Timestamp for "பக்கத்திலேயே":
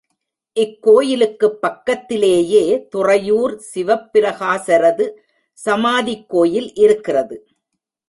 1.61-2.87